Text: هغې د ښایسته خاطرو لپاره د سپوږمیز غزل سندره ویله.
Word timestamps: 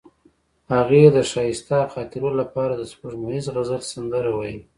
هغې 0.73 1.03
د 1.15 1.17
ښایسته 1.31 1.77
خاطرو 1.93 2.29
لپاره 2.41 2.73
د 2.77 2.83
سپوږمیز 2.91 3.45
غزل 3.55 3.81
سندره 3.93 4.31
ویله. 4.37 4.63